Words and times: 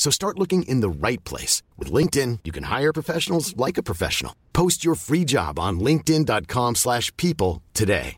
So 0.00 0.10
start 0.10 0.38
looking 0.38 0.62
in 0.62 0.80
the 0.80 0.88
right 0.88 1.22
place. 1.24 1.62
With 1.76 1.92
LinkedIn, 1.92 2.38
you 2.44 2.52
can 2.52 2.64
hire 2.64 2.90
professionals 2.90 3.54
like 3.58 3.76
a 3.76 3.82
professional. 3.82 4.34
Post 4.54 4.82
your 4.82 4.94
free 4.94 5.26
job 5.26 5.58
on 5.58 5.78
linkedin.com 5.78 6.76
slash 6.76 7.14
people 7.18 7.62
today. 7.74 8.16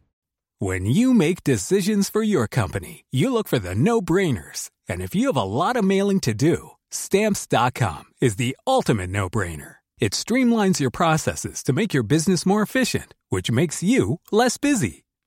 When 0.61 0.87
you 0.87 1.13
make 1.13 1.43
decisions 1.43 2.09
for 2.09 2.23
your 2.23 2.47
company, 2.47 3.05
you 3.11 3.33
look 3.33 3.49
for 3.49 3.59
the 3.59 3.75
no-brainers. 3.75 4.71
And 4.89 5.03
if 5.03 5.13
you 5.13 5.27
have 5.27 5.37
a 5.37 5.43
lot 5.43 5.75
of 5.75 5.85
mailing 5.85 6.21
to 6.21 6.35
do, 6.35 6.71
stamps.com 6.93 8.05
is 8.21 8.37
the 8.37 8.57
ultimate 8.65 9.11
no-brainer. 9.11 9.79
It 9.99 10.13
streamlines 10.13 10.79
your 10.79 10.93
processes 10.93 11.65
to 11.65 11.73
make 11.73 11.93
your 11.93 12.05
business 12.05 12.47
more 12.47 12.63
efficient, 12.63 13.13
which 13.29 13.51
makes 13.51 13.83
you 13.83 14.21
less 14.31 14.57
busy. 14.57 15.02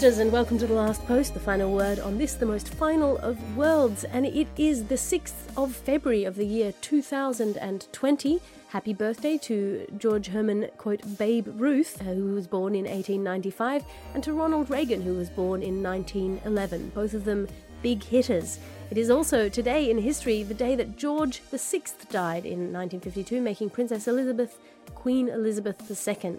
Hello, 0.00 0.20
and 0.20 0.30
welcome 0.30 0.58
to 0.58 0.66
the 0.68 0.74
last 0.74 1.04
post, 1.08 1.34
the 1.34 1.40
final 1.40 1.72
word 1.72 1.98
on 1.98 2.18
this, 2.18 2.34
the 2.34 2.46
most 2.46 2.72
final 2.72 3.18
of 3.18 3.56
worlds. 3.56 4.04
And 4.04 4.24
it 4.24 4.46
is 4.56 4.84
the 4.84 4.94
6th 4.94 5.32
of 5.56 5.74
February 5.74 6.22
of 6.22 6.36
the 6.36 6.46
year 6.46 6.72
2020. 6.80 8.40
Happy 8.68 8.94
birthday 8.94 9.36
to 9.38 9.86
George 9.98 10.28
Herman, 10.28 10.68
quote, 10.76 11.18
Babe 11.18 11.48
Ruth, 11.60 12.00
uh, 12.00 12.04
who 12.04 12.32
was 12.36 12.46
born 12.46 12.76
in 12.76 12.84
1895, 12.84 13.82
and 14.14 14.22
to 14.22 14.34
Ronald 14.34 14.70
Reagan, 14.70 15.02
who 15.02 15.14
was 15.14 15.30
born 15.30 15.64
in 15.64 15.82
1911. 15.82 16.92
Both 16.94 17.12
of 17.12 17.24
them 17.24 17.48
big 17.82 18.04
hitters. 18.04 18.60
It 18.92 18.98
is 18.98 19.10
also 19.10 19.48
today 19.48 19.90
in 19.90 19.98
history 19.98 20.44
the 20.44 20.54
day 20.54 20.76
that 20.76 20.96
George 20.96 21.40
VI 21.50 21.82
died 22.08 22.46
in 22.46 22.72
1952, 22.72 23.40
making 23.40 23.70
Princess 23.70 24.06
Elizabeth 24.06 24.60
Queen 24.94 25.28
Elizabeth 25.28 26.08
II. 26.08 26.36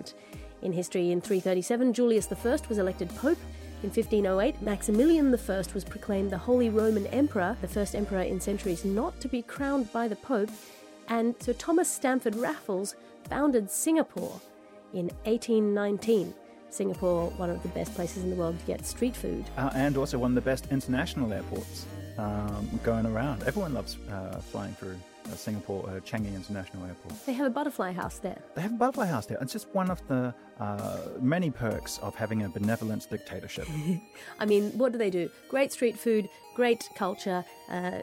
In 0.61 0.73
history, 0.73 1.11
in 1.11 1.21
337, 1.21 1.93
Julius 1.93 2.31
I 2.31 2.57
was 2.67 2.77
elected 2.77 3.09
Pope. 3.15 3.37
In 3.81 3.89
1508, 3.89 4.61
Maximilian 4.61 5.33
I 5.33 5.63
was 5.73 5.85
proclaimed 5.85 6.31
the 6.31 6.37
Holy 6.37 6.69
Roman 6.69 7.07
Emperor, 7.07 7.55
the 7.61 7.67
first 7.67 7.95
emperor 7.95 8.21
in 8.21 8.41
centuries 8.41 8.83
not 8.83 9.19
to 9.21 9.29
be 9.29 9.41
crowned 9.41 9.91
by 9.93 10.07
the 10.07 10.17
Pope. 10.17 10.49
And 11.07 11.33
Sir 11.39 11.53
Thomas 11.53 11.89
Stamford 11.89 12.35
Raffles 12.35 12.95
founded 13.29 13.71
Singapore 13.71 14.41
in 14.93 15.07
1819. 15.23 16.33
Singapore, 16.69 17.29
one 17.31 17.49
of 17.49 17.63
the 17.63 17.69
best 17.69 17.95
places 17.95 18.23
in 18.23 18.29
the 18.29 18.35
world 18.35 18.59
to 18.59 18.65
get 18.65 18.85
street 18.85 19.15
food. 19.15 19.45
uh, 19.57 19.71
and 19.73 19.97
also 19.97 20.17
one 20.19 20.31
of 20.31 20.35
the 20.35 20.41
best 20.41 20.67
international 20.71 21.31
airports 21.33 21.85
um, 22.17 22.79
going 22.83 23.05
around. 23.05 23.43
Everyone 23.43 23.73
loves 23.73 23.97
uh, 24.11 24.39
flying 24.39 24.73
through 24.73 24.97
Singapore 25.35 25.87
uh, 25.87 25.99
Changi 26.01 26.33
International 26.35 26.85
Airport. 26.85 27.25
They 27.25 27.33
have 27.33 27.47
a 27.47 27.49
butterfly 27.49 27.91
house 27.91 28.19
there. 28.19 28.41
They 28.55 28.61
have 28.61 28.73
a 28.73 28.75
butterfly 28.77 29.05
house 29.07 29.25
there. 29.25 29.37
It's 29.41 29.53
just 29.53 29.67
one 29.73 29.89
of 29.89 30.05
the 30.07 30.33
uh, 30.59 30.97
many 31.21 31.49
perks 31.51 31.97
of 31.99 32.15
having 32.15 32.43
a 32.43 32.49
benevolent 32.49 33.09
dictatorship. 33.09 33.67
I 34.39 34.45
mean, 34.45 34.71
what 34.77 34.91
do 34.91 34.97
they 34.97 35.09
do? 35.09 35.29
Great 35.49 35.71
street 35.71 35.97
food, 35.97 36.29
great 36.55 36.87
culture, 36.95 37.43
uh, 37.69 37.99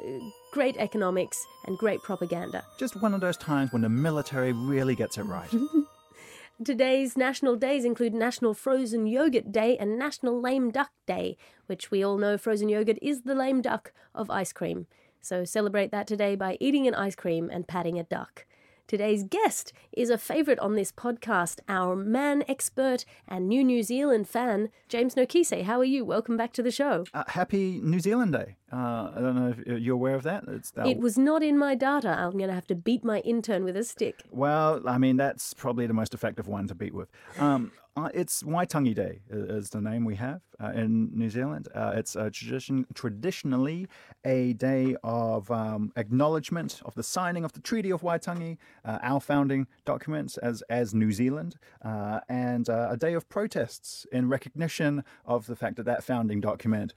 great 0.53 0.77
economics, 0.79 1.45
and 1.67 1.77
great 1.79 2.01
propaganda. 2.03 2.65
just 2.79 3.01
one 3.03 3.15
of 3.15 3.21
those 3.21 3.37
times 3.37 3.73
when 3.73 3.83
the 3.83 3.89
military 3.89 4.53
really 4.53 4.95
gets 4.95 5.19
it 5.19 5.25
right. 5.25 5.51
Today's 6.65 7.19
national 7.19 7.57
days 7.57 7.85
include 7.85 8.15
National 8.15 8.55
Frozen 8.55 9.07
Yogurt 9.07 9.53
Day 9.53 9.77
and 9.77 9.99
National 9.99 10.41
Lame 10.41 10.71
Duck 10.71 10.91
Day, 11.07 11.37
which 11.67 11.91
we 11.91 12.03
all 12.03 12.17
know 12.17 12.39
frozen 12.39 12.71
yogurt 12.71 12.97
is 13.03 13.23
the 13.23 13.35
lame 13.35 13.61
duck 13.61 13.93
of 14.15 14.31
ice 14.31 14.55
cream. 14.55 14.87
So 15.27 15.45
celebrate 15.45 15.91
that 15.91 16.07
today 16.07 16.37
by 16.37 16.57
eating 16.61 16.87
an 16.87 16.95
ice 16.95 17.17
cream 17.17 17.51
and 17.53 17.67
patting 17.67 17.99
a 17.99 18.05
duck. 18.05 18.47
Today's 18.87 19.25
guest 19.25 19.73
is 19.91 20.09
a 20.09 20.19
favourite 20.19 20.61
on 20.61 20.77
this 20.77 20.93
podcast, 20.93 21.59
our 21.69 21.97
man 21.97 22.45
expert 22.47 23.05
and 23.27 23.49
new 23.49 23.65
New 23.65 23.83
Zealand 23.83 24.29
fan, 24.29 24.69
James 24.89 25.17
Nokise. 25.17 25.65
How 25.65 25.81
are 25.81 25.85
you? 25.85 26.05
Welcome 26.05 26.37
back 26.37 26.53
to 26.53 26.63
the 26.63 26.71
show. 26.71 27.07
Uh, 27.13 27.25
happy 27.27 27.81
New 27.83 27.99
Zealand 27.99 28.35
Day. 28.35 28.55
Uh, 28.73 29.13
I 29.17 29.21
don't 29.21 29.37
know 29.37 29.55
if 29.57 29.81
you're 29.81 29.95
aware 29.95 30.15
of 30.17 30.25
that. 30.25 30.45
It's 30.49 30.73
uh, 30.77 30.83
It 30.89 30.99
was 30.99 31.17
not 31.17 31.43
in 31.43 31.57
my 31.57 31.75
data. 31.75 32.09
I'm 32.09 32.33
going 32.33 32.49
to 32.49 32.55
have 32.55 32.67
to 32.69 32.75
beat 32.75 33.05
my 33.05 33.21
intern 33.21 33.65
with 33.65 33.77
a 33.77 33.85
stick. 33.85 34.25
Well, 34.31 34.83
I 34.89 34.99
mean, 34.99 35.17
that's 35.17 35.55
probably 35.55 35.87
the 35.87 35.95
most 35.95 36.15
effective 36.15 36.49
one 36.49 36.67
to 36.69 36.75
beat 36.75 36.95
with. 36.95 37.09
Um, 37.39 37.71
uh, 37.99 38.11
it's 38.13 38.43
Waitangi 38.43 38.95
Day 38.95 39.21
i- 39.33 39.35
is 39.35 39.71
the 39.71 39.81
name 39.81 40.05
we 40.05 40.17
have 40.17 40.43
uh, 40.63 40.67
in 40.75 41.11
New 41.17 41.31
Zealand. 41.31 41.69
Uh, 41.75 41.95
it's 41.97 42.15
a 42.15 42.31
tradition, 42.31 42.85
traditionally 42.93 43.89
a 44.25 44.53
day 44.53 44.97
of 45.03 45.51
um, 45.51 45.93
acknowledgement 45.97 46.83
of 46.85 46.95
the 46.95 47.03
signing 47.03 47.43
of 47.43 47.53
the 47.55 47.61
Treaty 47.61 47.91
of 47.91 48.03
Waitangi, 48.03 48.59
uh, 48.85 48.99
our 49.03 49.19
founding 49.21 49.67
documents 49.87 50.37
as, 50.39 50.63
as 50.69 50.93
New 50.93 51.11
Zealand, 51.11 51.57
uh, 51.83 52.21
and 52.29 52.69
uh, 52.69 52.89
a 52.91 52.99
day 52.99 53.15
of 53.15 53.29
protests 53.31 54.07
in 54.13 54.29
recognition 54.29 55.03
of 55.25 55.47
the 55.47 55.57
fact 55.57 55.77
that 55.77 55.85
that 55.87 56.05
founding 56.05 56.41
document 56.43 56.93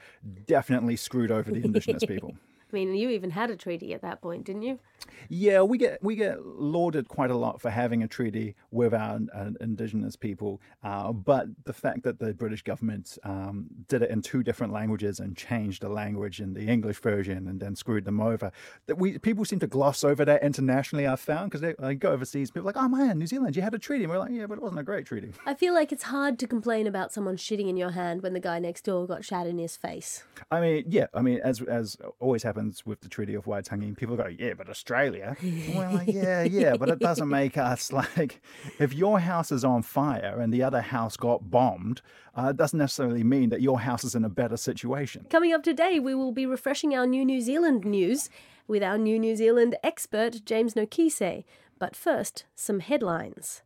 definitely 0.47 0.97
screwed 0.97 1.31
over 1.31 1.49
the 1.51 1.58
indigenous 1.63 2.05
people. 2.05 2.35
I 2.71 2.75
mean, 2.75 2.93
you 2.93 3.09
even 3.09 3.31
had 3.31 3.49
a 3.49 3.55
treaty 3.55 3.93
at 3.93 4.01
that 4.01 4.21
point, 4.21 4.45
didn't 4.45 4.61
you? 4.61 4.79
Yeah, 5.27 5.61
we 5.61 5.77
get 5.77 6.03
we 6.03 6.15
get 6.15 6.45
lauded 6.45 7.07
quite 7.07 7.31
a 7.31 7.35
lot 7.35 7.61
for 7.61 7.69
having 7.69 8.03
a 8.03 8.07
treaty 8.07 8.55
with 8.71 8.93
our 8.93 9.19
uh, 9.33 9.51
indigenous 9.59 10.15
people, 10.15 10.61
uh, 10.83 11.11
but 11.11 11.47
the 11.65 11.73
fact 11.73 12.03
that 12.03 12.19
the 12.19 12.33
British 12.33 12.61
government 12.61 13.17
um, 13.23 13.67
did 13.87 14.01
it 14.01 14.11
in 14.11 14.21
two 14.21 14.43
different 14.43 14.71
languages 14.73 15.19
and 15.19 15.35
changed 15.35 15.81
the 15.81 15.89
language 15.89 16.39
in 16.39 16.53
the 16.53 16.67
English 16.67 16.99
version 16.99 17.47
and 17.47 17.59
then 17.59 17.75
screwed 17.75 18.05
them 18.05 18.19
over, 18.19 18.51
that 18.87 18.97
we 18.97 19.17
people 19.17 19.45
seem 19.45 19.59
to 19.59 19.67
gloss 19.67 20.03
over 20.03 20.23
that 20.25 20.43
internationally. 20.43 21.07
I've 21.07 21.19
found 21.19 21.49
because 21.49 21.61
they, 21.61 21.75
they 21.79 21.95
go 21.95 22.11
overseas, 22.11 22.51
people 22.51 22.69
are 22.69 22.73
like, 22.73 22.83
oh 22.83 22.89
man, 22.89 23.17
New 23.17 23.27
Zealand, 23.27 23.55
you 23.55 23.61
had 23.61 23.73
a 23.73 23.79
treaty, 23.79 24.03
and 24.03 24.11
we're 24.11 24.19
like, 24.19 24.31
yeah, 24.31 24.45
but 24.45 24.57
it 24.57 24.61
wasn't 24.61 24.79
a 24.79 24.83
great 24.83 25.05
treaty. 25.05 25.31
I 25.45 25.53
feel 25.53 25.73
like 25.73 25.91
it's 25.91 26.03
hard 26.03 26.37
to 26.39 26.47
complain 26.47 26.87
about 26.87 27.13
someone 27.13 27.37
shitting 27.37 27.67
in 27.67 27.77
your 27.77 27.91
hand 27.91 28.21
when 28.21 28.33
the 28.33 28.39
guy 28.39 28.59
next 28.59 28.83
door 28.83 29.07
got 29.07 29.25
shat 29.25 29.47
in 29.47 29.57
his 29.57 29.75
face. 29.75 30.23
I 30.51 30.61
mean, 30.61 30.85
yeah, 30.87 31.07
I 31.13 31.21
mean, 31.21 31.39
as 31.43 31.61
as 31.61 31.97
always 32.19 32.43
happens 32.43 32.58
with 32.85 33.01
the 33.01 33.09
Treaty 33.09 33.33
of 33.35 33.45
Waitangi, 33.45 33.95
people 33.97 34.15
go, 34.15 34.27
yeah, 34.27 34.53
but 34.53 34.69
Australia. 34.69 35.35
And 35.69 35.75
we're 35.75 35.91
like, 35.91 36.07
yeah, 36.07 36.43
yeah, 36.43 36.75
but 36.77 36.89
it 36.89 36.99
doesn't 36.99 37.27
make 37.29 37.57
us 37.57 37.91
like, 38.01 38.41
if 38.79 38.93
your 38.93 39.19
house 39.19 39.51
is 39.51 39.63
on 39.63 39.81
fire 39.81 40.39
and 40.39 40.53
the 40.53 40.63
other 40.63 40.81
house 40.81 41.17
got 41.17 41.49
bombed, 41.49 42.01
uh, 42.37 42.47
it 42.49 42.57
doesn't 42.57 42.79
necessarily 42.79 43.23
mean 43.23 43.49
that 43.49 43.61
your 43.61 43.79
house 43.81 44.03
is 44.03 44.15
in 44.15 44.23
a 44.23 44.29
better 44.29 44.57
situation. 44.57 45.25
Coming 45.29 45.53
up 45.53 45.63
today, 45.63 45.99
we 45.99 46.15
will 46.15 46.31
be 46.31 46.45
refreshing 46.45 46.95
our 46.95 47.05
new 47.05 47.25
New 47.25 47.41
Zealand 47.41 47.85
news 47.85 48.29
with 48.67 48.83
our 48.83 48.97
new 48.97 49.19
New 49.19 49.35
Zealand 49.35 49.75
expert, 49.83 50.45
James 50.45 50.75
Nokise. 50.75 51.43
But 51.79 51.95
first, 51.95 52.45
some 52.55 52.79
headlines. 52.79 53.61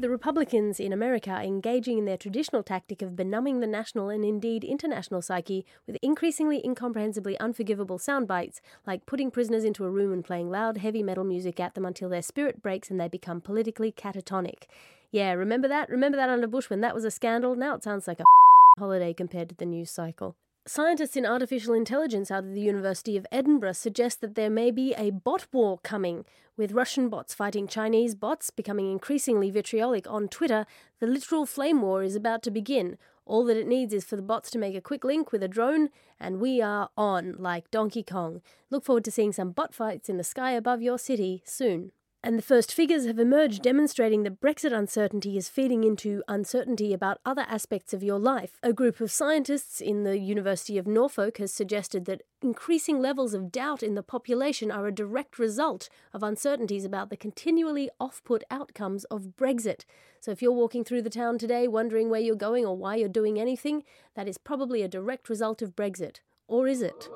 The 0.00 0.08
Republicans 0.08 0.78
in 0.78 0.92
America 0.92 1.30
are 1.30 1.42
engaging 1.42 1.98
in 1.98 2.04
their 2.04 2.16
traditional 2.16 2.62
tactic 2.62 3.02
of 3.02 3.16
benumbing 3.16 3.58
the 3.58 3.66
national 3.66 4.10
and 4.10 4.24
indeed 4.24 4.62
international 4.62 5.22
psyche 5.22 5.66
with 5.88 5.96
increasingly 6.02 6.64
incomprehensibly 6.64 7.36
unforgivable 7.40 7.98
sound 7.98 8.28
bites, 8.28 8.60
like 8.86 9.06
putting 9.06 9.32
prisoners 9.32 9.64
into 9.64 9.84
a 9.84 9.90
room 9.90 10.12
and 10.12 10.24
playing 10.24 10.52
loud, 10.52 10.78
heavy 10.78 11.02
metal 11.02 11.24
music 11.24 11.58
at 11.58 11.74
them 11.74 11.84
until 11.84 12.08
their 12.08 12.22
spirit 12.22 12.62
breaks 12.62 12.92
and 12.92 13.00
they 13.00 13.08
become 13.08 13.40
politically 13.40 13.90
catatonic. 13.90 14.68
Yeah, 15.10 15.32
remember 15.32 15.66
that? 15.66 15.90
Remember 15.90 16.16
that 16.16 16.30
under 16.30 16.46
Bush 16.46 16.70
when 16.70 16.80
that 16.82 16.94
was 16.94 17.04
a 17.04 17.10
scandal? 17.10 17.56
Now 17.56 17.74
it 17.74 17.82
sounds 17.82 18.06
like 18.06 18.20
a 18.20 18.24
holiday 18.78 19.12
compared 19.12 19.48
to 19.48 19.56
the 19.56 19.66
news 19.66 19.90
cycle. 19.90 20.36
Scientists 20.68 21.16
in 21.16 21.24
artificial 21.24 21.72
intelligence 21.72 22.30
out 22.30 22.44
of 22.44 22.52
the 22.52 22.60
University 22.60 23.16
of 23.16 23.26
Edinburgh 23.32 23.72
suggest 23.72 24.20
that 24.20 24.34
there 24.34 24.50
may 24.50 24.70
be 24.70 24.92
a 24.98 25.08
bot 25.08 25.46
war 25.50 25.78
coming, 25.82 26.26
with 26.58 26.72
Russian 26.72 27.08
bots 27.08 27.32
fighting 27.32 27.66
Chinese 27.66 28.14
bots 28.14 28.50
becoming 28.50 28.92
increasingly 28.92 29.50
vitriolic 29.50 30.06
on 30.10 30.28
Twitter. 30.28 30.66
The 31.00 31.06
literal 31.06 31.46
flame 31.46 31.80
war 31.80 32.02
is 32.02 32.14
about 32.14 32.42
to 32.42 32.50
begin. 32.50 32.98
All 33.24 33.46
that 33.46 33.56
it 33.56 33.66
needs 33.66 33.94
is 33.94 34.04
for 34.04 34.16
the 34.16 34.20
bots 34.20 34.50
to 34.50 34.58
make 34.58 34.74
a 34.74 34.82
quick 34.82 35.04
link 35.04 35.32
with 35.32 35.42
a 35.42 35.48
drone, 35.48 35.88
and 36.20 36.38
we 36.38 36.60
are 36.60 36.90
on 36.98 37.36
like 37.38 37.70
Donkey 37.70 38.02
Kong. 38.02 38.42
Look 38.68 38.84
forward 38.84 39.04
to 39.06 39.10
seeing 39.10 39.32
some 39.32 39.52
bot 39.52 39.74
fights 39.74 40.10
in 40.10 40.18
the 40.18 40.22
sky 40.22 40.50
above 40.50 40.82
your 40.82 40.98
city 40.98 41.42
soon. 41.46 41.92
And 42.28 42.36
the 42.36 42.42
first 42.42 42.74
figures 42.74 43.06
have 43.06 43.18
emerged 43.18 43.62
demonstrating 43.62 44.22
that 44.24 44.38
Brexit 44.38 44.70
uncertainty 44.70 45.38
is 45.38 45.48
feeding 45.48 45.82
into 45.82 46.22
uncertainty 46.28 46.92
about 46.92 47.20
other 47.24 47.46
aspects 47.48 47.94
of 47.94 48.02
your 48.02 48.18
life. 48.18 48.58
A 48.62 48.74
group 48.74 49.00
of 49.00 49.10
scientists 49.10 49.80
in 49.80 50.02
the 50.04 50.18
University 50.18 50.76
of 50.76 50.86
Norfolk 50.86 51.38
has 51.38 51.54
suggested 51.54 52.04
that 52.04 52.20
increasing 52.42 53.00
levels 53.00 53.32
of 53.32 53.50
doubt 53.50 53.82
in 53.82 53.94
the 53.94 54.02
population 54.02 54.70
are 54.70 54.86
a 54.86 54.94
direct 54.94 55.38
result 55.38 55.88
of 56.12 56.22
uncertainties 56.22 56.84
about 56.84 57.08
the 57.08 57.16
continually 57.16 57.88
off 57.98 58.22
put 58.24 58.44
outcomes 58.50 59.04
of 59.04 59.32
Brexit. 59.38 59.86
So 60.20 60.30
if 60.30 60.42
you're 60.42 60.52
walking 60.52 60.84
through 60.84 61.00
the 61.00 61.08
town 61.08 61.38
today 61.38 61.66
wondering 61.66 62.10
where 62.10 62.20
you're 62.20 62.36
going 62.36 62.66
or 62.66 62.76
why 62.76 62.96
you're 62.96 63.08
doing 63.08 63.40
anything, 63.40 63.84
that 64.16 64.28
is 64.28 64.36
probably 64.36 64.82
a 64.82 64.88
direct 64.88 65.30
result 65.30 65.62
of 65.62 65.74
Brexit. 65.74 66.16
Or 66.46 66.68
is 66.68 66.82
it? 66.82 67.08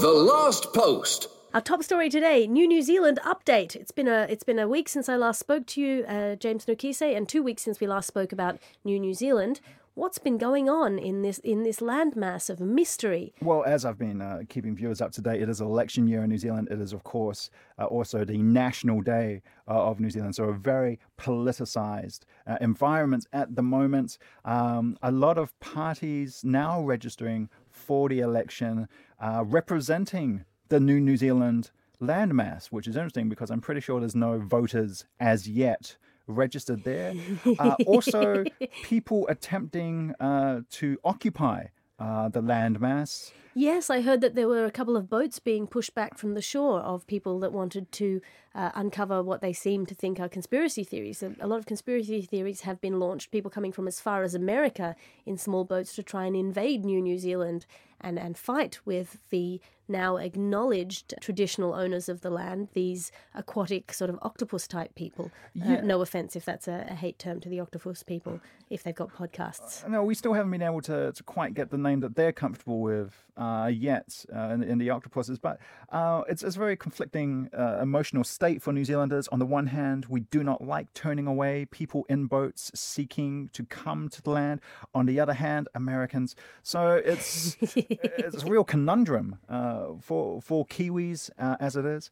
The 0.00 0.24
Last 0.26 0.72
Post. 0.72 1.35
Our 1.54 1.60
top 1.60 1.82
story 1.82 2.10
today: 2.10 2.46
New 2.46 2.66
New 2.66 2.82
Zealand 2.82 3.18
update. 3.24 3.76
It's 3.76 3.90
been 3.90 4.08
a 4.08 4.26
it's 4.28 4.44
been 4.44 4.58
a 4.58 4.68
week 4.68 4.88
since 4.88 5.08
I 5.08 5.16
last 5.16 5.38
spoke 5.38 5.66
to 5.68 5.80
you, 5.80 6.04
uh, 6.04 6.36
James 6.36 6.66
Nokise, 6.66 7.16
and 7.16 7.28
two 7.28 7.42
weeks 7.42 7.62
since 7.62 7.80
we 7.80 7.86
last 7.86 8.08
spoke 8.08 8.32
about 8.32 8.58
New 8.84 8.98
New 8.98 9.14
Zealand. 9.14 9.60
What's 9.94 10.18
been 10.18 10.36
going 10.36 10.68
on 10.68 10.98
in 10.98 11.22
this 11.22 11.38
in 11.38 11.62
this 11.62 11.80
landmass 11.80 12.50
of 12.50 12.60
mystery? 12.60 13.32
Well, 13.40 13.64
as 13.64 13.86
I've 13.86 13.96
been 13.96 14.20
uh, 14.20 14.42
keeping 14.50 14.76
viewers 14.76 15.00
up 15.00 15.12
to 15.12 15.22
date, 15.22 15.40
it 15.40 15.48
is 15.48 15.62
election 15.62 16.06
year 16.06 16.22
in 16.22 16.28
New 16.28 16.36
Zealand. 16.36 16.68
It 16.70 16.78
is, 16.82 16.92
of 16.92 17.02
course, 17.04 17.48
uh, 17.78 17.86
also 17.86 18.22
the 18.22 18.36
National 18.36 19.00
Day 19.00 19.40
uh, 19.66 19.88
of 19.88 19.98
New 19.98 20.10
Zealand. 20.10 20.34
So 20.34 20.44
a 20.44 20.52
very 20.52 20.98
politicised 21.18 22.20
uh, 22.46 22.58
environment 22.60 23.26
at 23.32 23.56
the 23.56 23.62
moment. 23.62 24.18
Um, 24.44 24.98
a 25.00 25.10
lot 25.10 25.38
of 25.38 25.58
parties 25.60 26.42
now 26.44 26.82
registering 26.82 27.48
for 27.70 28.10
the 28.10 28.20
election, 28.20 28.88
uh, 29.18 29.44
representing 29.46 30.44
the 30.68 30.80
new 30.80 31.00
New 31.00 31.16
Zealand 31.16 31.70
landmass, 32.00 32.66
which 32.66 32.86
is 32.86 32.96
interesting 32.96 33.28
because 33.28 33.50
I'm 33.50 33.60
pretty 33.60 33.80
sure 33.80 34.00
there's 34.00 34.14
no 34.14 34.38
voters 34.38 35.04
as 35.18 35.48
yet 35.48 35.96
registered 36.26 36.84
there. 36.84 37.14
Uh, 37.58 37.76
also, 37.86 38.44
people 38.82 39.26
attempting 39.28 40.14
uh, 40.20 40.60
to 40.70 40.98
occupy 41.04 41.66
uh, 41.98 42.28
the 42.28 42.42
landmass. 42.42 43.32
Yes, 43.58 43.88
I 43.88 44.02
heard 44.02 44.20
that 44.20 44.34
there 44.34 44.48
were 44.48 44.66
a 44.66 44.70
couple 44.70 44.98
of 44.98 45.08
boats 45.08 45.38
being 45.38 45.66
pushed 45.66 45.94
back 45.94 46.18
from 46.18 46.34
the 46.34 46.42
shore 46.42 46.80
of 46.80 47.06
people 47.06 47.40
that 47.40 47.54
wanted 47.54 47.90
to 47.92 48.20
uh, 48.54 48.70
uncover 48.74 49.22
what 49.22 49.40
they 49.40 49.54
seem 49.54 49.86
to 49.86 49.94
think 49.94 50.20
are 50.20 50.28
conspiracy 50.28 50.84
theories. 50.84 51.22
A, 51.22 51.46
lot 51.46 51.58
of 51.58 51.64
conspiracy 51.64 52.20
theories 52.20 52.62
have 52.62 52.82
been 52.82 53.00
launched, 53.00 53.30
people 53.30 53.50
coming 53.50 53.72
from 53.72 53.88
as 53.88 53.98
far 53.98 54.22
as 54.22 54.34
America 54.34 54.94
in 55.24 55.38
small 55.38 55.64
boats 55.64 55.94
to 55.94 56.02
try 56.02 56.26
and 56.26 56.36
invade 56.36 56.84
New 56.84 57.00
New 57.00 57.16
Zealand 57.16 57.64
and, 57.98 58.18
and 58.18 58.36
fight 58.36 58.80
with 58.84 59.20
the 59.30 59.58
now 59.88 60.16
acknowledged 60.16 61.14
traditional 61.20 61.74
owners 61.74 62.08
of 62.08 62.20
the 62.20 62.30
land, 62.30 62.68
these 62.72 63.12
aquatic 63.34 63.92
sort 63.92 64.10
of 64.10 64.18
octopus 64.22 64.66
type 64.66 64.94
people. 64.94 65.30
Uh, 65.64 65.76
no 65.82 66.00
offense 66.02 66.36
if 66.36 66.44
that's 66.44 66.68
a, 66.68 66.86
a 66.90 66.94
hate 66.94 67.18
term 67.18 67.40
to 67.40 67.48
the 67.48 67.60
octopus 67.60 68.02
people, 68.02 68.40
if 68.70 68.82
they've 68.82 68.94
got 68.94 69.12
podcasts. 69.12 69.88
No, 69.88 70.02
we 70.02 70.14
still 70.14 70.32
haven't 70.32 70.50
been 70.50 70.62
able 70.62 70.80
to, 70.82 71.12
to 71.12 71.22
quite 71.22 71.54
get 71.54 71.70
the 71.70 71.78
name 71.78 72.00
that 72.00 72.16
they're 72.16 72.32
comfortable 72.32 72.80
with 72.80 73.26
uh, 73.36 73.70
yet 73.72 74.24
uh, 74.34 74.48
in, 74.48 74.62
in 74.62 74.78
the 74.78 74.90
octopuses. 74.90 75.38
But 75.38 75.58
uh, 75.90 76.22
it's, 76.28 76.42
it's 76.42 76.56
a 76.56 76.58
very 76.58 76.76
conflicting 76.76 77.50
uh, 77.56 77.78
emotional 77.80 78.24
state 78.24 78.62
for 78.62 78.72
New 78.72 78.84
Zealanders. 78.84 79.28
On 79.28 79.38
the 79.38 79.46
one 79.46 79.68
hand, 79.68 80.06
we 80.06 80.20
do 80.20 80.42
not 80.42 80.62
like 80.62 80.92
turning 80.94 81.26
away 81.26 81.66
people 81.66 82.06
in 82.08 82.26
boats 82.26 82.70
seeking 82.74 83.50
to 83.52 83.64
come 83.64 84.08
to 84.08 84.22
the 84.22 84.30
land. 84.30 84.60
On 84.94 85.06
the 85.06 85.20
other 85.20 85.34
hand, 85.34 85.68
Americans. 85.74 86.34
So 86.62 87.00
it's 87.04 87.56
it's 87.60 88.42
a 88.42 88.46
real 88.46 88.64
conundrum 88.64 89.38
uh, 89.48 89.75
for 90.00 90.40
for 90.42 90.66
Kiwis 90.66 91.30
uh, 91.38 91.56
as 91.60 91.76
it 91.76 91.84
is. 91.84 92.10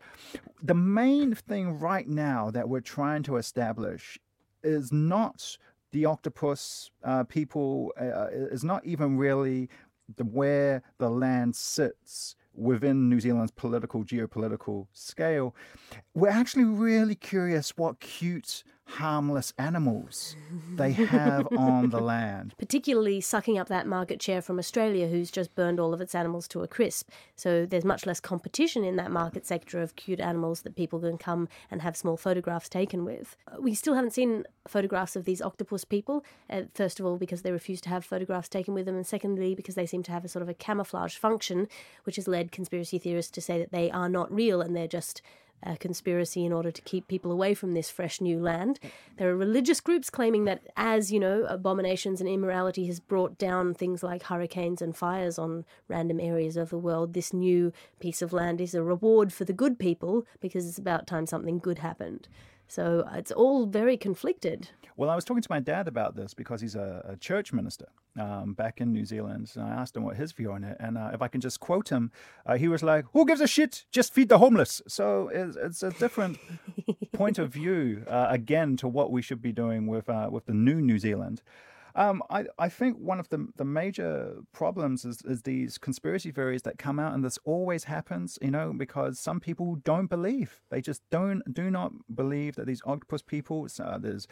The 0.62 0.75
main 0.75 1.34
thing 1.34 1.78
right 1.78 2.08
now 2.08 2.50
that 2.50 2.69
we're 2.69 2.81
trying 2.81 3.22
to 3.25 3.37
establish 3.37 4.19
is 4.62 4.93
not 4.93 5.58
the 5.93 6.06
octopus 6.06 6.90
uh, 7.05 7.25
people 7.25 7.93
uh, 8.00 8.28
is 8.31 8.64
not 8.64 8.84
even 8.84 9.16
really 9.16 9.69
the 10.16 10.25
where 10.25 10.82
the 10.99 11.08
land 11.08 11.55
sits 11.55 12.37
within 12.55 13.08
New 13.08 13.20
Zealand's 13.20 13.52
political 13.52 14.05
geopolitical 14.05 14.87
scale. 14.93 15.54
We're 16.14 16.28
actually 16.28 16.64
really 16.64 17.14
curious 17.14 17.76
what 17.76 18.00
cute 18.00 18.64
harmless 18.87 19.53
animals 19.59 20.37
they 20.76 20.93
have 20.93 21.49
on 21.57 21.91
the 21.91 22.00
land. 22.00 22.55
particularly 22.59 23.21
sucking 23.21 23.59
up 23.59 23.69
that 23.69 23.87
market 23.87 24.23
share 24.23 24.43
from 24.43 24.59
Australia, 24.59 25.09
who's 25.09 25.31
just 25.31 25.55
burned 25.55 25.81
all 25.81 25.95
of 25.95 26.00
its 26.00 26.14
animals 26.14 26.47
to 26.49 26.62
a 26.62 26.69
crisp. 26.69 27.11
So 27.35 27.67
there's 27.67 27.85
much 27.85 28.07
less 28.07 28.21
competition 28.21 28.85
in 28.85 28.97
that 28.97 29.11
market 29.11 29.47
sector 29.47 29.81
of 29.83 29.97
cute 29.97 30.21
animals 30.21 30.62
that 30.62 30.76
people 30.76 31.00
can 31.00 31.19
come 31.19 31.49
and 31.71 31.83
have 31.83 31.97
small 31.97 32.17
photographs 32.17 32.69
taken 32.69 33.05
with. 33.05 33.37
Uh, 33.50 33.57
We 33.61 33.75
still 33.75 33.95
haven't 33.95 34.12
seen 34.12 34.45
photographs 34.69 35.17
of 35.17 35.25
these 35.25 35.43
octopus 35.43 35.85
people, 35.85 36.25
uh, 36.50 36.62
first 36.75 37.00
of 37.00 37.07
all, 37.07 37.17
because 37.17 37.43
they 37.43 37.53
refuse 37.53 37.81
to 37.83 37.88
have 37.88 38.05
photographs 38.05 38.49
taken 38.49 38.75
with 38.75 38.87
them, 38.87 38.97
and 38.97 39.07
secondly, 39.07 39.55
because 39.55 39.75
they 39.75 39.87
seem 39.87 40.03
to 40.05 40.12
have 40.12 40.25
a 40.25 40.29
sort 40.29 40.43
of 40.43 40.49
a 40.49 40.55
camouflage 40.55 41.17
function, 41.17 41.69
which 42.05 42.17
has 42.17 42.29
led 42.29 42.53
conspiracy 42.53 42.99
theorists 42.99 43.31
to 43.33 43.41
say 43.41 43.59
that 43.59 43.73
they 43.73 43.91
are 43.91 44.09
not 44.09 44.33
real 44.33 44.61
and 44.61 44.76
they're 44.76 44.87
just 44.88 45.23
a 45.62 45.76
conspiracy 45.76 46.44
in 46.44 46.52
order 46.52 46.70
to 46.70 46.82
keep 46.82 47.08
people 47.08 47.32
away 47.32 47.54
from 47.54 47.73
this 47.73 47.90
fresh 47.90 48.20
new 48.20 48.38
land. 48.38 48.78
There 49.16 49.30
are 49.30 49.37
religious 49.37 49.80
groups 49.80 50.11
claiming 50.11 50.44
that 50.44 50.62
as, 50.76 51.12
you 51.12 51.18
know, 51.18 51.44
abominations 51.49 52.20
and 52.20 52.28
immorality 52.28 52.87
has 52.87 53.00
brought 53.00 53.38
down 53.38 53.75
things 53.75 54.02
like 54.02 54.25
hurricanes 54.25 54.82
and 54.82 54.96
fires 54.96 55.38
on 55.38 55.64
random 55.88 56.20
areas 56.20 56.56
of 56.56 56.70
the 56.70 56.78
world, 56.78 57.14
this 57.14 57.32
new 57.32 57.73
piece 57.99 58.20
of 58.20 58.32
land 58.32 58.61
is 58.61 58.75
a 58.75 58.82
reward 58.82 59.32
for 59.32 59.44
the 59.44 59.52
good 59.52 59.78
people 59.78 60.26
because 60.40 60.68
it's 60.68 60.78
about 60.78 61.06
time 61.06 61.26
something 61.26 61.58
good 61.58 61.78
happened. 61.78 62.28
So 62.68 63.09
it's 63.12 63.30
all 63.30 63.66
very 63.66 63.97
conflicted. 63.97 64.68
Well, 64.97 65.11
I 65.11 65.16
was 65.16 65.25
talking 65.25 65.42
to 65.42 65.50
my 65.50 65.61
dad 65.61 65.88
about 65.88 66.14
this 66.14 66.35
because 66.35 66.61
he's 66.61 66.76
a, 66.76 67.04
a 67.09 67.16
church 67.16 67.52
minister 67.52 67.87
um, 68.18 68.54
back 68.54 68.80
in 68.80 68.92
New 68.92 69.04
Zealand. 69.04 69.50
And 69.56 69.64
I 69.64 69.71
asked 69.71 69.97
him 69.97 70.04
what 70.04 70.16
his 70.16 70.33
view 70.33 70.52
on 70.52 70.62
it. 70.62 70.76
And 70.78 70.97
uh, 70.97 71.11
if 71.12 71.21
I 71.21 71.28
can 71.28 71.40
just 71.40 71.59
quote 71.59 71.88
him, 71.88 72.12
uh, 72.47 72.56
he 72.56 72.68
was 72.68 72.83
like, 72.83 73.04
Who 73.12 73.26
gives 73.26 73.40
a 73.40 73.49
shit? 73.49 73.85
Just 73.90 74.14
feed 74.14 74.28
the 74.28 74.38
homeless. 74.38 74.83
So 74.87 75.28
it's, 75.33 75.56
it's 75.56 75.83
a 75.83 75.90
different 75.90 76.38
point 77.12 77.38
of 77.38 77.50
view, 77.50 78.04
uh, 78.09 78.28
again, 78.30 78.76
to 78.78 78.88
what 78.88 79.11
we 79.11 79.21
should 79.21 79.42
be 79.42 79.52
doing 79.52 79.87
with, 79.87 80.09
uh, 80.09 80.28
with 80.30 80.47
the 80.47 80.54
new 80.54 80.80
New 80.80 80.99
Zealand. 80.99 81.42
Um, 81.97 82.23
I, 82.29 82.47
I 82.59 82.69
think 82.69 82.99
one 82.99 83.21
of 83.21 83.29
the 83.29 83.47
the 83.57 83.65
major 83.65 84.39
problems 84.53 85.05
is, 85.05 85.23
is 85.23 85.43
these 85.43 85.79
conspiracy 85.79 86.33
theories 86.33 86.63
that 86.63 86.77
come 86.77 86.99
out, 86.99 87.15
and 87.15 87.25
this 87.25 87.39
always 87.45 87.85
happens, 87.85 88.39
you 88.43 88.51
know, 88.51 88.73
because 88.77 89.19
some 89.19 89.39
people 89.39 89.77
don't 89.77 90.09
believe. 90.09 90.61
They 90.71 90.81
just 90.81 91.03
don't 91.11 91.43
do 91.53 91.71
not 91.71 91.93
believe 92.13 92.57
that 92.57 92.67
these 92.67 92.83
octopus 92.85 93.23
people. 93.23 93.69
Uh, 93.79 93.99
there's 93.99 94.27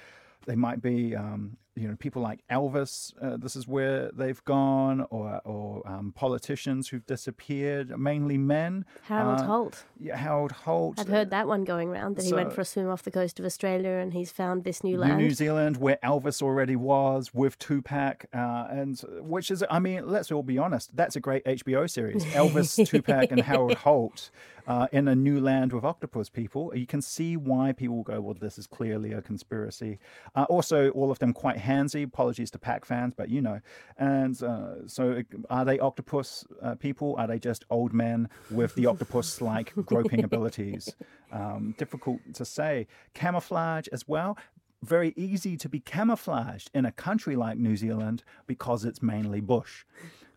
they 0.47 0.57
might 0.57 0.83
be, 0.83 1.15
um, 1.15 1.57
you 1.75 1.89
know, 1.89 1.97
people 1.97 2.21
like 2.21 2.41
Elvis. 2.51 3.15
Uh, 3.23 3.37
this 3.39 3.57
is 3.57 3.67
where 3.67 4.11
they've 4.13 4.45
gone, 4.45 5.07
or 5.11 5.41
or 5.45 5.83
um, 5.89 6.13
politicians 6.15 6.89
who've 6.89 7.07
disappeared, 7.07 7.99
mainly 7.99 8.37
men. 8.37 8.85
Harold 9.05 9.41
Uh, 9.41 9.45
Holt. 9.47 9.85
Yeah, 9.99 10.17
Harold 10.17 10.53
Holt. 10.53 10.99
I've 11.01 11.09
heard 11.09 11.31
that 11.31 11.47
one 11.49 11.65
going 11.65 11.89
around 11.89 12.17
that 12.17 12.25
he 12.25 12.35
went 12.35 12.53
for 12.53 12.61
a 12.61 12.65
swim 12.65 12.89
off 12.89 13.03
the 13.03 13.11
coast 13.11 13.39
of 13.41 13.47
Australia 13.47 13.91
and 13.91 14.13
he's 14.13 14.31
found 14.31 14.65
this 14.65 14.85
new 14.85 14.93
New, 14.93 14.99
land. 15.01 15.19
New 15.19 15.31
Zealand, 15.31 15.79
where 15.79 15.99
Elvis 16.05 16.43
already 16.43 16.77
was 16.77 17.33
with 17.33 17.59
Tupac, 17.59 18.27
uh, 18.35 18.67
and 18.71 19.01
which 19.21 19.51
is, 19.51 19.65
I 19.71 19.79
mean, 19.79 20.07
let's 20.07 20.31
all 20.31 20.43
be 20.43 20.59
honest, 20.59 20.95
that's 20.95 21.17
a 21.17 21.21
great 21.21 21.43
HBO 21.45 21.89
series. 21.89 22.25
Elvis, 22.27 22.87
Tupac, 22.89 23.31
and 23.31 23.41
Harold 23.41 23.75
Holt 23.79 24.31
uh, 24.67 24.89
in 24.93 25.09
a 25.09 25.15
new 25.15 25.41
land 25.41 25.73
with 25.73 25.85
octopus 25.85 26.29
people. 26.29 26.73
You 26.77 26.87
can 26.87 27.01
see 27.01 27.37
why 27.37 27.73
people 27.73 28.03
go, 28.03 28.21
well, 28.21 28.35
this 28.35 28.59
is 28.59 28.67
clearly 28.67 29.13
a 29.13 29.23
conspiracy. 29.23 29.99
Uh, 30.35 30.45
also, 30.51 30.91
all 30.91 31.11
of 31.11 31.19
them 31.19 31.33
quite 31.33 31.57
handsy. 31.63 32.05
Apologies 32.05 32.51
to 32.53 32.59
Pac 32.59 32.85
fans, 32.85 33.15
but 33.17 33.29
you 33.29 33.41
know. 33.41 33.61
And 33.97 34.41
uh, 34.43 34.87
so, 34.87 35.23
are 35.49 35.65
they 35.65 35.79
octopus 35.79 36.45
uh, 36.61 36.75
people? 36.75 37.15
Are 37.19 37.27
they 37.27 37.39
just 37.39 37.65
old 37.71 37.93
men 37.93 38.29
with 38.51 38.75
the 38.75 38.87
octopus-like 38.87 39.73
groping 39.87 40.25
abilities? 40.25 40.95
Um, 41.31 41.75
difficult 41.79 42.21
to 42.35 42.45
say. 42.45 42.87
Camouflage 43.15 43.89
as 43.93 44.07
well 44.07 44.37
very 44.83 45.15
easy 45.17 45.57
to 45.57 45.69
be 45.69 45.79
camouflaged 45.81 46.71
in 46.75 46.85
a 46.85 46.93
country 46.93 47.37
like 47.37 47.57
New 47.57 47.77
Zealand 47.77 48.25
because 48.47 48.85
it's 48.85 49.01
mainly 49.01 49.41
bush. 49.41 49.85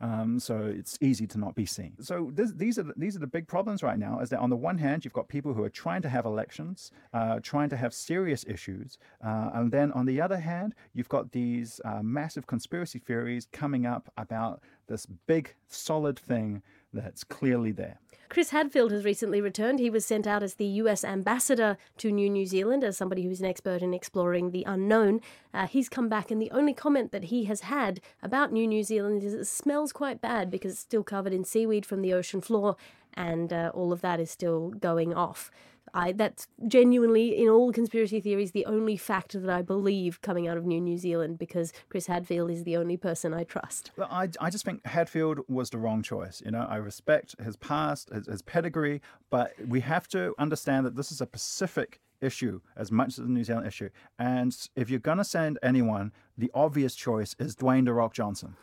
Um, 0.01 0.39
so 0.39 0.57
it's 0.65 0.97
easy 1.01 1.25
to 1.27 1.37
not 1.37 1.55
be 1.55 1.65
seen. 1.65 1.93
So 2.01 2.31
this, 2.33 2.51
these 2.51 2.77
are 2.77 2.83
the, 2.83 2.93
these 2.97 3.15
are 3.15 3.19
the 3.19 3.27
big 3.27 3.47
problems 3.47 3.81
right 3.81 3.97
now. 3.97 4.19
Is 4.19 4.29
that 4.29 4.39
on 4.39 4.49
the 4.49 4.55
one 4.55 4.77
hand 4.77 5.05
you've 5.05 5.13
got 5.13 5.27
people 5.27 5.53
who 5.53 5.63
are 5.63 5.69
trying 5.69 6.01
to 6.03 6.09
have 6.09 6.25
elections, 6.25 6.91
uh, 7.13 7.39
trying 7.41 7.69
to 7.69 7.77
have 7.77 7.93
serious 7.93 8.45
issues, 8.47 8.97
uh, 9.25 9.51
and 9.53 9.71
then 9.71 9.91
on 9.93 10.05
the 10.05 10.19
other 10.21 10.39
hand 10.39 10.75
you've 10.93 11.09
got 11.09 11.31
these 11.31 11.79
uh, 11.85 12.01
massive 12.01 12.47
conspiracy 12.47 12.99
theories 12.99 13.47
coming 13.51 13.85
up 13.85 14.11
about 14.17 14.61
this 14.87 15.05
big 15.05 15.55
solid 15.67 16.19
thing 16.19 16.61
that's 16.95 17.23
clearly 17.23 17.71
there. 17.71 17.99
Chris 18.27 18.49
Hadfield 18.49 18.91
has 18.91 19.05
recently 19.05 19.39
returned. 19.39 19.79
He 19.79 19.89
was 19.89 20.05
sent 20.05 20.25
out 20.25 20.41
as 20.41 20.55
the 20.55 20.65
US 20.65 21.03
ambassador 21.03 21.77
to 21.97 22.11
New 22.11 22.29
New 22.29 22.45
Zealand 22.45 22.83
as 22.83 22.97
somebody 22.97 23.23
who's 23.23 23.39
an 23.39 23.45
expert 23.45 23.81
in 23.81 23.93
exploring 23.93 24.51
the 24.51 24.63
unknown. 24.65 25.21
Uh, 25.53 25.67
he's 25.67 25.89
come 25.89 26.09
back, 26.09 26.31
and 26.31 26.41
the 26.41 26.51
only 26.51 26.73
comment 26.73 27.11
that 27.11 27.25
he 27.25 27.45
has 27.45 27.61
had 27.61 28.01
about 28.23 28.51
New 28.51 28.67
New 28.67 28.83
Zealand 28.83 29.23
is 29.23 29.33
it 29.33 29.45
smells 29.45 29.93
quite 29.93 30.21
bad 30.21 30.49
because 30.49 30.73
it's 30.73 30.81
still 30.81 31.03
covered 31.03 31.33
in 31.33 31.43
seaweed 31.43 31.85
from 31.85 32.01
the 32.01 32.13
ocean 32.13 32.41
floor, 32.41 32.75
and 33.13 33.53
uh, 33.53 33.71
all 33.73 33.93
of 33.93 34.01
that 34.01 34.19
is 34.19 34.31
still 34.31 34.69
going 34.71 35.13
off. 35.13 35.51
I, 35.95 36.11
that's 36.11 36.47
genuinely, 36.67 37.41
in 37.41 37.47
all 37.47 37.71
conspiracy 37.71 38.19
theories, 38.19 38.51
the 38.51 38.65
only 38.65 38.97
fact 38.97 39.31
that 39.31 39.49
I 39.49 39.61
believe 39.61 40.21
coming 40.21 40.47
out 40.47 40.57
of 40.57 40.65
New 40.65 40.81
New 40.81 40.97
Zealand 40.97 41.39
because 41.39 41.71
Chris 41.89 42.07
Hadfield 42.07 42.51
is 42.51 42.65
the 42.65 42.75
only 42.75 42.97
person 42.97 43.33
I 43.33 43.45
trust. 43.45 43.91
Well, 43.95 44.09
I, 44.11 44.29
I 44.41 44.49
just 44.49 44.65
think 44.65 44.85
Hadfield 44.85 45.39
was 45.47 45.69
the 45.69 45.77
wrong 45.77 46.03
choice. 46.03 46.41
You 46.43 46.51
know, 46.51 46.67
I 46.69 46.75
respect 46.75 47.35
his 47.41 47.55
past, 47.55 48.09
his, 48.09 48.27
his 48.27 48.41
pedigree, 48.41 49.01
but 49.29 49.53
we 49.65 49.79
have 49.79 50.07
to 50.09 50.35
understand 50.37 50.85
that 50.85 50.95
this 50.95 51.11
is 51.11 51.21
a 51.21 51.25
Pacific 51.25 52.01
issue 52.21 52.61
as 52.75 52.91
much 52.91 53.09
as 53.09 53.15
the 53.17 53.23
New 53.25 53.43
Zealand 53.43 53.67
issue. 53.67 53.89
And 54.17 54.55
if 54.75 54.89
you're 54.89 54.99
going 54.99 55.17
to 55.17 55.23
send 55.23 55.59
anyone, 55.61 56.11
the 56.37 56.51
obvious 56.53 56.95
choice 56.95 57.35
is 57.39 57.55
Dwayne 57.55 57.85
the 57.85 57.93
Rock 57.93 58.13
Johnson. 58.13 58.55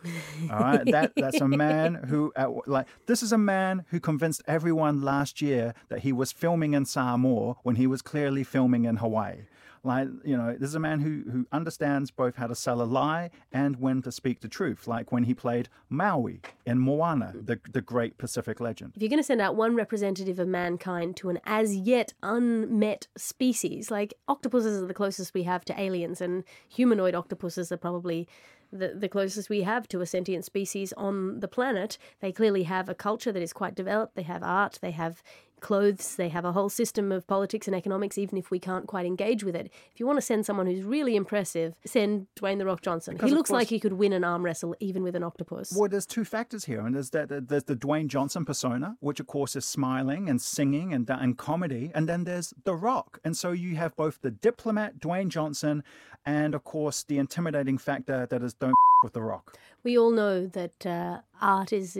All 0.50 0.58
right, 0.58 0.84
that 0.86 1.12
that's 1.16 1.40
a 1.40 1.48
man 1.48 1.94
who 1.94 2.32
like 2.66 2.86
this 3.06 3.22
is 3.22 3.32
a 3.32 3.38
man 3.38 3.84
who 3.88 4.00
convinced 4.00 4.42
everyone 4.46 5.00
last 5.02 5.40
year 5.40 5.74
that 5.88 6.00
he 6.00 6.12
was 6.12 6.32
filming 6.32 6.74
in 6.74 6.84
Samoa 6.84 7.56
when 7.62 7.76
he 7.76 7.86
was 7.86 8.02
clearly 8.02 8.44
filming 8.44 8.84
in 8.84 8.96
Hawaii. 8.96 9.46
Like, 9.84 10.08
you 10.24 10.36
know, 10.36 10.56
this 10.56 10.68
is 10.68 10.74
a 10.76 10.80
man 10.80 11.00
who, 11.00 11.30
who 11.30 11.46
understands 11.50 12.12
both 12.12 12.36
how 12.36 12.46
to 12.46 12.54
sell 12.54 12.80
a 12.80 12.84
lie 12.84 13.30
and 13.52 13.80
when 13.80 14.00
to 14.02 14.12
speak 14.12 14.40
the 14.40 14.48
truth, 14.48 14.86
like 14.86 15.10
when 15.10 15.24
he 15.24 15.34
played 15.34 15.68
Maui 15.88 16.40
in 16.64 16.78
Moana, 16.78 17.32
mm. 17.36 17.46
the, 17.46 17.60
the 17.70 17.80
great 17.80 18.16
Pacific 18.16 18.60
legend. 18.60 18.92
If 18.94 19.02
you're 19.02 19.08
going 19.08 19.18
to 19.18 19.24
send 19.24 19.40
out 19.40 19.56
one 19.56 19.74
representative 19.74 20.38
of 20.38 20.46
mankind 20.46 21.16
to 21.16 21.30
an 21.30 21.40
as 21.44 21.74
yet 21.74 22.12
unmet 22.22 23.08
species, 23.16 23.90
like 23.90 24.14
octopuses 24.28 24.80
are 24.80 24.86
the 24.86 24.94
closest 24.94 25.34
we 25.34 25.42
have 25.42 25.64
to 25.64 25.80
aliens, 25.80 26.20
and 26.20 26.44
humanoid 26.68 27.16
octopuses 27.16 27.72
are 27.72 27.76
probably 27.76 28.28
the, 28.72 28.94
the 28.96 29.08
closest 29.08 29.50
we 29.50 29.62
have 29.62 29.86
to 29.88 30.00
a 30.00 30.06
sentient 30.06 30.44
species 30.44 30.92
on 30.94 31.40
the 31.40 31.48
planet. 31.48 31.98
They 32.20 32.32
clearly 32.32 32.62
have 32.62 32.88
a 32.88 32.94
culture 32.94 33.32
that 33.32 33.42
is 33.42 33.52
quite 33.52 33.74
developed. 33.74 34.14
They 34.14 34.22
have 34.22 34.42
art, 34.42 34.78
they 34.80 34.92
have 34.92 35.22
clothes, 35.62 36.16
they 36.16 36.28
have 36.28 36.44
a 36.44 36.52
whole 36.52 36.68
system 36.68 37.10
of 37.10 37.26
politics 37.26 37.66
and 37.66 37.74
economics, 37.74 38.18
even 38.18 38.36
if 38.36 38.50
we 38.50 38.58
can't 38.58 38.86
quite 38.86 39.06
engage 39.06 39.42
with 39.44 39.56
it. 39.56 39.70
If 39.92 40.00
you 40.00 40.06
want 40.06 40.18
to 40.18 40.22
send 40.22 40.44
someone 40.44 40.66
who's 40.66 40.84
really 40.84 41.16
impressive, 41.16 41.74
send 41.86 42.26
Dwayne 42.36 42.58
The 42.58 42.66
Rock 42.66 42.82
Johnson. 42.82 43.14
Because 43.14 43.30
he 43.30 43.34
looks 43.34 43.48
course- 43.48 43.60
like 43.60 43.68
he 43.68 43.80
could 43.80 43.94
win 43.94 44.12
an 44.12 44.24
arm 44.24 44.44
wrestle 44.44 44.76
even 44.80 45.02
with 45.02 45.16
an 45.16 45.22
octopus. 45.22 45.72
Well, 45.74 45.88
there's 45.88 46.06
two 46.06 46.24
factors 46.24 46.66
here, 46.66 46.80
and 46.84 46.94
there's 46.94 47.10
that 47.10 47.48
there's 47.48 47.64
the 47.64 47.76
Dwayne 47.76 48.08
Johnson 48.08 48.44
persona, 48.44 48.96
which 49.00 49.20
of 49.20 49.26
course 49.26 49.56
is 49.56 49.64
smiling 49.64 50.28
and 50.28 50.42
singing 50.42 50.92
and 50.92 51.08
and 51.08 51.38
comedy, 51.38 51.90
and 51.94 52.08
then 52.08 52.24
there's 52.24 52.52
The 52.64 52.74
Rock, 52.74 53.20
and 53.24 53.36
so 53.36 53.52
you 53.52 53.76
have 53.76 53.96
both 53.96 54.20
the 54.20 54.30
diplomat 54.30 54.98
Dwayne 55.00 55.28
Johnson, 55.28 55.84
and 56.26 56.54
of 56.54 56.64
course 56.64 57.04
the 57.04 57.18
intimidating 57.18 57.78
factor 57.78 58.26
that 58.26 58.42
is 58.42 58.54
don't 58.54 58.74
with 59.02 59.12
The 59.12 59.22
Rock. 59.22 59.56
We 59.82 59.98
all 59.98 60.10
know 60.12 60.46
that 60.46 60.86
uh, 60.86 61.20
art 61.40 61.72
is 61.72 61.98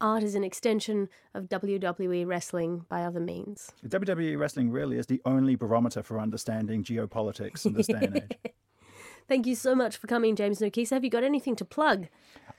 art 0.00 0.22
is 0.22 0.34
an 0.34 0.44
extension 0.44 1.08
of 1.34 1.44
WWE 1.44 2.26
wrestling 2.26 2.84
by 2.88 3.02
other 3.02 3.20
means. 3.20 3.72
WWE 3.86 4.38
wrestling 4.38 4.70
really 4.70 4.98
is 4.98 5.06
the 5.06 5.20
only 5.24 5.54
barometer 5.54 6.02
for 6.02 6.18
understanding 6.18 6.82
geopolitics 6.84 7.66
in 7.66 7.74
this 7.74 7.86
day 7.86 7.98
and 8.02 8.16
age. 8.16 8.36
Thank 9.28 9.46
you 9.46 9.54
so 9.54 9.76
much 9.76 9.96
for 9.96 10.08
coming, 10.08 10.34
James 10.34 10.58
Nokise. 10.58 10.90
Have 10.90 11.04
you 11.04 11.10
got 11.10 11.22
anything 11.22 11.54
to 11.56 11.64
plug? 11.64 12.08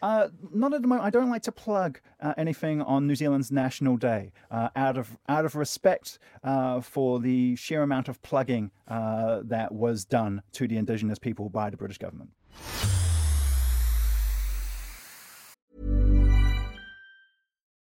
Uh, 0.01 0.29
not 0.53 0.73
at 0.73 0.81
the 0.81 0.87
moment. 0.87 1.05
I 1.05 1.09
don't 1.09 1.29
like 1.29 1.41
to 1.43 1.51
plug 1.51 1.99
uh, 2.21 2.33
anything 2.37 2.81
on 2.81 3.07
New 3.07 3.15
Zealand's 3.15 3.51
National 3.51 3.97
Day, 3.97 4.31
uh, 4.49 4.69
out 4.75 4.97
of 4.97 5.17
out 5.27 5.43
of 5.43 5.55
respect 5.55 6.17
uh, 6.45 6.79
for 6.79 7.19
the 7.19 7.57
sheer 7.57 7.83
amount 7.83 8.07
of 8.07 8.21
plugging 8.21 8.71
uh, 8.87 9.41
that 9.43 9.73
was 9.73 10.05
done 10.05 10.43
to 10.53 10.67
the 10.67 10.77
Indigenous 10.77 11.19
people 11.19 11.49
by 11.49 11.69
the 11.69 11.77
British 11.77 11.97
government. 11.97 12.29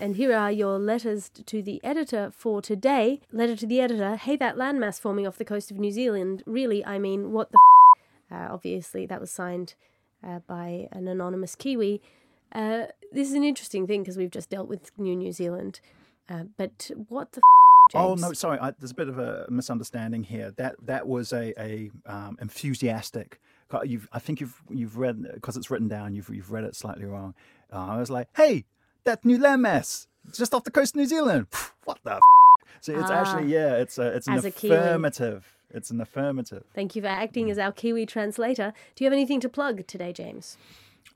And 0.00 0.14
here 0.14 0.32
are 0.32 0.52
your 0.52 0.78
letters 0.78 1.28
to 1.46 1.60
the 1.60 1.80
editor 1.82 2.30
for 2.32 2.62
today. 2.62 3.20
Letter 3.32 3.56
to 3.56 3.66
the 3.66 3.80
editor 3.80 4.14
Hey, 4.14 4.36
that 4.36 4.56
landmass 4.56 5.00
forming 5.00 5.26
off 5.26 5.38
the 5.38 5.44
coast 5.44 5.72
of 5.72 5.78
New 5.78 5.90
Zealand. 5.90 6.44
Really, 6.46 6.84
I 6.84 6.98
mean, 6.98 7.32
what 7.32 7.50
the 7.50 7.58
f? 8.30 8.40
Uh, 8.40 8.52
obviously, 8.52 9.06
that 9.06 9.20
was 9.20 9.30
signed 9.30 9.74
uh, 10.22 10.38
by 10.46 10.86
an 10.92 11.08
anonymous 11.08 11.56
Kiwi. 11.56 12.00
Uh, 12.52 12.86
this 13.12 13.28
is 13.28 13.34
an 13.34 13.42
interesting 13.42 13.88
thing 13.88 14.02
because 14.02 14.16
we've 14.16 14.30
just 14.30 14.50
dealt 14.50 14.68
with 14.68 14.92
New 14.98 15.16
New 15.16 15.32
Zealand. 15.32 15.80
Uh, 16.28 16.44
but 16.56 16.90
what 17.08 17.32
the 17.32 17.38
f- 17.38 18.00
Oh 18.00 18.14
no, 18.14 18.32
sorry. 18.34 18.58
I, 18.60 18.72
there's 18.78 18.92
a 18.92 18.94
bit 18.94 19.08
of 19.08 19.18
a 19.18 19.46
misunderstanding 19.48 20.22
here. 20.22 20.52
That 20.58 20.76
that 20.86 21.08
was 21.08 21.32
a 21.32 21.52
a 21.60 21.90
um, 22.06 22.36
enthusiastic. 22.40 23.40
You've, 23.84 24.08
I 24.12 24.18
think 24.18 24.40
you've 24.40 24.62
you've 24.70 24.96
read 24.96 25.22
because 25.34 25.56
it's 25.56 25.70
written 25.70 25.88
down. 25.88 26.14
You've 26.14 26.28
you've 26.28 26.52
read 26.52 26.64
it 26.64 26.76
slightly 26.76 27.04
wrong. 27.04 27.34
Uh, 27.72 27.86
I 27.86 27.98
was 27.98 28.10
like, 28.10 28.28
hey, 28.36 28.64
that 29.08 29.24
new 29.24 29.38
landmass 29.38 30.06
just 30.32 30.52
off 30.54 30.64
the 30.64 30.70
coast 30.70 30.94
of 30.94 30.98
New 31.00 31.06
Zealand. 31.06 31.46
What 31.84 31.98
the? 32.04 32.12
F-? 32.16 32.20
So 32.80 32.92
it's 33.00 33.10
actually 33.10 33.46
yeah, 33.52 33.76
it's 33.76 33.98
a 33.98 34.06
it's 34.16 34.26
an 34.28 34.34
Ah. 34.34 34.36
As 34.36 34.44
a 34.44 34.50
Kiwi. 34.50 34.76
affirmative. 34.76 35.54
It's 35.70 35.90
an 35.90 36.00
affirmative. 36.00 36.64
Thank 36.74 36.94
you 36.96 37.02
for 37.02 37.08
acting 37.08 37.50
as 37.50 37.58
our 37.58 37.72
Kiwi 37.72 38.06
translator. 38.06 38.72
Do 38.94 39.04
you 39.04 39.06
have 39.10 39.12
anything 39.12 39.40
to 39.40 39.48
plug 39.48 39.86
today, 39.86 40.12
James? 40.12 40.56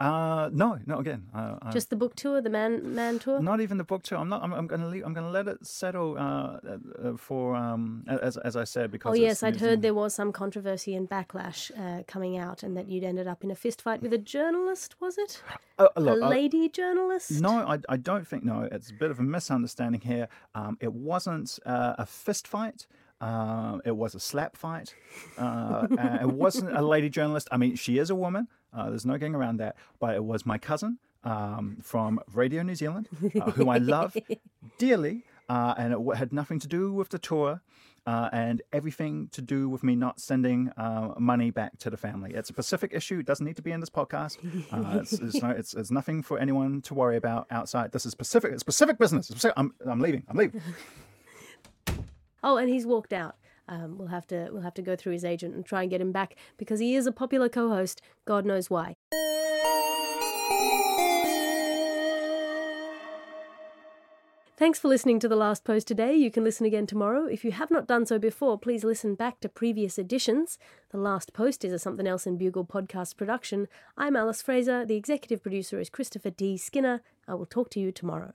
Uh, 0.03 0.51
no, 0.53 0.79
not 0.87 0.99
again. 1.01 1.23
Uh, 1.33 1.57
I, 1.63 1.71
Just 1.71 1.91
the 1.91 1.97
book 1.97 2.15
tour, 2.17 2.41
the 2.41 2.51
man 2.51 2.95
man 2.95 3.19
tour? 3.21 3.41
Not 3.41 3.61
even 3.61 3.77
the 3.79 3.85
book 3.85 4.03
tour. 4.03 4.19
I'm 4.19 4.29
not. 4.29 4.43
I'm, 4.43 4.53
I'm 4.53 4.67
going 4.67 4.81
to 4.81 4.89
leave. 4.89 5.05
I'm 5.07 5.15
going 5.15 5.27
to 5.27 5.31
let 5.31 5.47
it 5.47 5.65
settle 5.65 6.19
uh, 6.19 6.59
uh, 7.03 7.17
for 7.17 7.55
um 7.55 8.05
as 8.09 8.37
as 8.37 8.57
I 8.57 8.65
said 8.65 8.91
because. 8.91 9.13
Oh 9.13 9.15
yes, 9.15 9.43
I'd 9.43 9.61
heard 9.61 9.83
there 9.83 9.95
was 9.95 10.13
some 10.15 10.33
controversy 10.33 10.95
and 10.97 11.09
backlash 11.09 11.71
uh, 11.79 12.03
coming 12.09 12.37
out, 12.37 12.63
and 12.65 12.77
that 12.77 12.89
you'd 12.89 13.05
ended 13.05 13.29
up 13.29 13.45
in 13.45 13.51
a 13.51 13.55
fist 13.55 13.81
fight 13.81 14.03
with 14.03 14.13
a 14.13 14.19
journalist. 14.19 14.97
Was 15.01 15.19
it 15.19 15.43
a 15.79 16.01
look, 16.01 16.21
I- 16.23 16.29
lady 16.29 16.69
journalist? 16.69 17.31
No, 17.41 17.61
I, 17.75 17.79
I 17.89 17.97
don't 17.97 18.27
think 18.27 18.43
no. 18.45 18.69
It's 18.73 18.91
a 18.91 18.95
bit 18.95 19.11
of 19.13 19.21
a 19.21 19.23
misunderstanding 19.23 20.01
here. 20.01 20.27
Um, 20.55 20.79
it 20.81 20.93
wasn't 20.93 21.59
uh, 21.65 21.95
a 21.99 22.07
fist 22.07 22.49
fight. 22.49 22.87
Uh, 23.21 23.79
it 23.85 23.97
was 23.97 24.17
a 24.17 24.21
slap 24.21 24.57
fight. 24.57 24.97
Uh, 25.39 25.87
uh, 25.97 26.19
it 26.23 26.29
wasn't 26.33 26.77
a 26.77 26.83
lady 26.83 27.09
journalist. 27.09 27.47
I 27.53 27.57
mean, 27.57 27.77
she 27.77 27.99
is 27.99 28.11
a 28.11 28.17
woman. 28.17 28.49
Uh, 28.73 28.91
there's 28.91 29.07
no 29.07 29.19
getting 29.19 29.35
around 29.35 29.59
that. 29.59 29.76
But 30.00 30.14
it 30.14 30.25
was 30.25 30.45
my 30.47 30.59
cousin 30.59 30.99
um, 31.25 31.79
from 31.83 32.21
Radio 32.33 32.62
New 32.62 32.75
Zealand, 32.75 33.09
uh, 33.41 33.50
who 33.52 33.69
I 33.69 33.79
love 33.79 34.17
dearly, 34.79 35.25
uh, 35.49 35.75
and 35.76 35.93
it 35.93 36.17
had 36.17 36.33
nothing 36.33 36.59
to 36.61 36.69
do 36.69 36.93
with 36.93 37.11
the 37.11 37.19
tour. 37.19 37.61
Uh, 38.05 38.29
and 38.33 38.62
everything 38.73 39.29
to 39.31 39.41
do 39.41 39.69
with 39.69 39.85
me 39.85 39.95
not 39.95 40.19
sending 40.21 40.71
uh, 40.71 41.14
money 41.21 41.52
back 41.52 41.79
to 41.79 41.88
the 41.88 41.97
family. 41.97 42.33
It's 42.35 42.50
a 42.50 42.52
Pacific 42.52 42.91
issue. 42.93 43.21
It 43.21 43.26
doesn't 43.26 43.47
need 43.47 43.55
to 43.55 43.62
be 43.62 43.71
in 43.71 43.79
this 43.79 43.91
podcast. 43.91 44.38
Uh, 44.73 44.99
it's, 45.00 45.12
it's, 45.12 45.41
no, 45.41 45.50
it's, 45.50 45.73
it's 45.75 45.93
nothing 45.93 46.21
for 46.21 46.37
anyone 46.37 46.83
to 46.83 46.95
worry 46.95 47.17
about 47.17 47.47
outside. 47.52 47.93
This 47.93 48.05
is 48.05 48.17
Pacific. 48.17 48.50
It's 48.52 48.64
Pacific 48.64 48.99
business. 48.99 49.31
Pacific- 49.31 49.55
I'm, 49.57 49.73
I'm 49.87 50.00
leaving. 50.00 50.25
I'm 50.29 50.37
leaving. 50.37 50.61
Oh, 52.45 52.57
and 52.57 52.69
he's 52.69 52.85
walked 52.85 53.12
out. 53.12 53.37
Um, 53.69 53.99
we'll 53.99 54.09
have 54.09 54.26
to 54.28 54.49
we'll 54.52 54.62
have 54.62 54.75
to 54.75 54.83
go 54.83 54.97
through 54.97 55.12
his 55.12 55.25
agent 55.25 55.54
and 55.54 55.64
try 55.64 55.83
and 55.83 55.90
get 55.90 56.00
him 56.00 56.12
back 56.12 56.37
because 56.57 56.81
he 56.81 56.95
is 56.95 57.07
a 57.07 57.12
popular 57.12 57.49
co-host. 57.49 58.02
God 58.25 58.45
knows 58.45 58.69
why. 58.69 58.95
Thanks 64.62 64.78
for 64.78 64.87
listening 64.87 65.19
to 65.19 65.28
the 65.28 65.35
last 65.35 65.64
post 65.64 65.88
today. 65.88 66.14
You 66.14 66.31
can 66.31 66.45
listen 66.45 66.64
again 66.66 66.87
tomorrow. 66.87 67.26
If 67.26 67.45
you 67.45 67.50
have 67.50 67.73
not 67.73 67.88
done 67.88 68.07
so 68.07 68.16
before, 68.19 68.57
please 68.57 68.85
listen 68.85 69.16
back 69.16 69.40
to 69.40 69.49
previous 69.49 69.99
editions. 69.99 70.57
The 70.90 70.99
last 70.99 71.33
post 71.33 71.64
is 71.64 71.73
a 71.73 71.81
Somethin' 71.81 72.07
Else 72.07 72.28
in 72.28 72.37
Bugle 72.37 72.64
podcast 72.64 73.16
production. 73.16 73.66
I'm 73.97 74.14
Alice 74.14 74.40
Fraser. 74.40 74.87
The 74.87 74.95
executive 74.95 75.42
producer 75.42 75.81
is 75.81 75.90
Christopher 75.90 76.31
D. 76.31 76.57
Skinner. 76.57 77.02
I 77.26 77.35
will 77.35 77.47
talk 77.47 77.71
to 77.71 77.81
you 77.81 77.90
tomorrow. 77.90 78.35